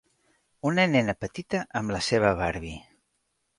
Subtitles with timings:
[0.69, 2.83] Una nena petita amb la seva barbie.